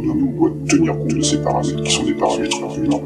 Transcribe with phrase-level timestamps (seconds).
[0.00, 3.00] donné, on doit tenir compte de ces paramètres qui sont des paramètres humains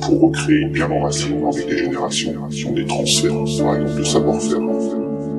[0.00, 2.32] pour recréer bien l'enracinement avec des générations
[2.74, 4.60] des transferts, par exemple de savoir-faire,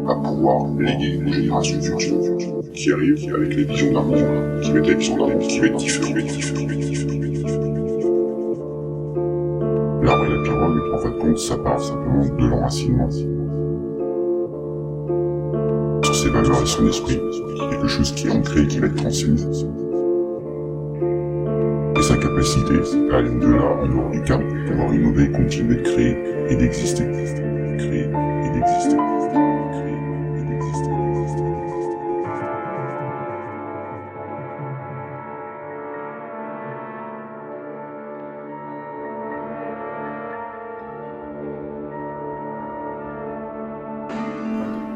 [0.07, 4.88] à pouvoir léguer aux générations futures qui arrivent avec les visions d'un monde qui être
[4.88, 6.15] la vision d'un monde qui va être différent.
[10.04, 13.10] L'arbre et la pirogue, en de compte, ça part simplement de l'enracinement
[16.04, 17.20] sur ses valeurs et son esprit,
[17.71, 19.43] quelque chose qui est ancré et qui va être transmis
[22.05, 22.75] sa capacité
[23.11, 26.15] à aller au-delà, en dehors du cadre, pouvoir innover, continuer de créer
[26.50, 27.04] et d'exister.
[27.79, 28.05] Créer
[28.45, 28.95] et d'exister.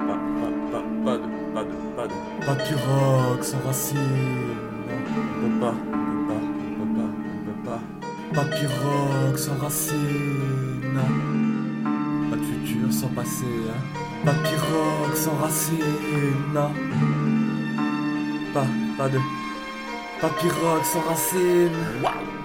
[0.05, 1.17] Pas,
[1.55, 2.07] pas, pas,
[5.59, 5.98] pas
[8.45, 10.99] pirogue sans racine.
[12.29, 13.45] Pas de futur sans passé.
[14.25, 14.33] Hein.
[14.43, 16.53] Pirogue sans racine.
[18.53, 18.65] Pas,
[18.97, 19.19] pas de,
[20.39, 22.38] pirogue sans racine.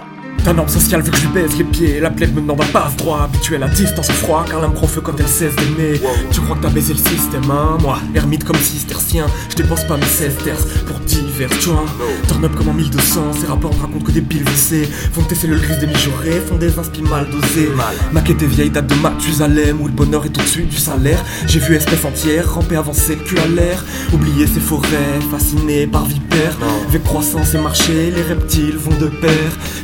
[0.45, 2.01] Ta norme sociale veut que je lui baise les pieds.
[2.01, 4.75] La plaie me demande un passe droit Habitué à la distance au froid Car l'âme
[4.75, 5.99] prend feu quand elle cesse d'aimer.
[6.33, 9.25] Tu crois que t'as baisé le système hein Moi, ermite comme cistercien.
[9.49, 11.87] Je dépense pas mes 16 terces Pour divers joints.
[12.29, 15.35] Turn up comme en 1200 Ces rapports me racontent que des piles WC Font tes
[15.35, 17.71] cellules grises démijaurées Font des inspi mal dosés
[18.13, 21.25] Maquette tes vieilles dates de Mathusalem Où le bonheur est au-dessus du salaire.
[21.47, 23.83] J'ai vu espèce entière Ramper avancer le cul à l'air.
[24.13, 26.59] Oublier ses forêts Fasciné par vipères.
[26.87, 29.33] Avec croissance et marché Les reptiles vont de pair.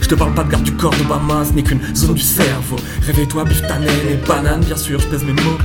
[0.03, 2.77] Je te parle pas de garde du corps d'Obama, ce n'est qu'une zone du cerveau.
[3.07, 5.59] Réveille-toi, bif ta et banane, bien sûr, je pèse mes mots.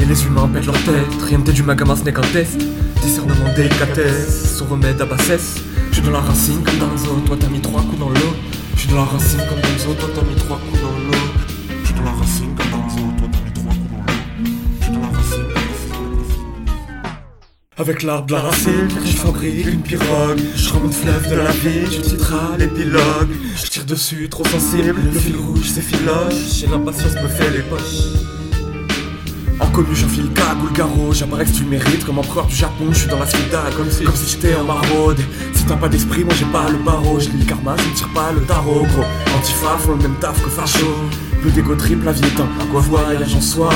[0.00, 2.58] Et les humains pètent leur tête, rien de du magama, ce n'est qu'un test.
[3.02, 5.56] Discernement, délicatesse, son remède à bassesse.
[5.92, 8.34] Je dans la racine comme Danzo, toi t'as mis trois coups dans l'eau.
[8.74, 11.24] Je suis dans la racine comme Danzo, toi t'as mis trois coups dans l'eau.
[11.82, 12.69] Je suis dans la racine comme
[17.80, 21.88] avec l'arbre de la racine, je fabrique une pirogue Je remonte fleuve de la vie,
[21.90, 27.14] tu citeras l'épilogue Je tire dessus, trop sensible, le fil rouge c'est filoche Et l'impatience
[27.14, 28.20] me fait les poches
[29.60, 33.18] Inconnu, j'enfile cagoule garrot, j'apparais que tu mérites comme empereur du Japon, je suis dans
[33.18, 35.20] la suida comme si, comme si j'étais en maraude.
[35.54, 38.08] Si t'as pas d'esprit, moi j'ai pas le barreau, je lis karma, je ne tire
[38.14, 39.04] pas le tarot, gros.
[39.36, 40.86] Antifa font le même taf que facho.
[41.42, 43.68] Peu d'égo triple, la vie est un voyage en soi.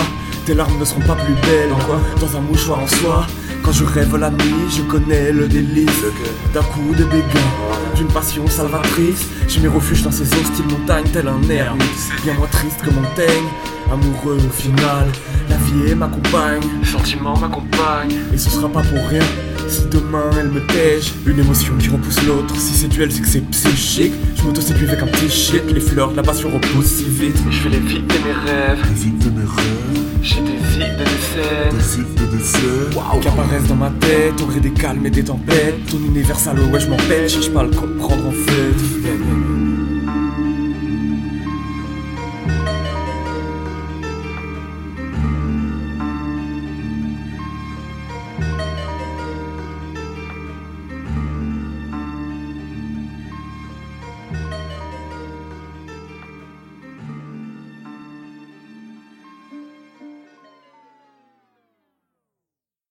[0.47, 1.71] Tes larmes ne seront pas plus belles
[2.19, 3.27] Dans un mouchoir en soie.
[3.65, 6.05] Quand je rêve la nuit, je connais le délice
[6.53, 7.51] d'un coup de béguin,
[7.97, 9.27] d'une passion salvatrice.
[9.49, 13.49] J'ai mes refuges dans ces hostiles montagnes, tel un ermite, bien moins triste que Montaigne.
[13.91, 15.07] Amoureux au final,
[15.49, 19.25] la vie est ma compagne, sentiment m'accompagne, et ce sera pas pour rien.
[19.69, 22.55] Si demain elle me tège, une émotion qui repousse l'autre.
[22.57, 24.13] Si c'est duel, c'est que c'est psychique.
[24.37, 25.63] Je m'auto-séduis avec un petit shit.
[25.73, 27.37] Les fleurs de la passion repoussent si vite.
[27.51, 28.79] Je fais les vides de mes rêves.
[28.89, 31.71] Les vides de mes rêves, J'ai des idées de scènes.
[31.73, 33.21] des vides de dessert.
[33.21, 35.87] Qui apparaissent dans ma tête au gré des calmes et des tempêtes.
[35.91, 39.54] Ton universal, ouais, je m'en cherche pas à le comprendre en fait.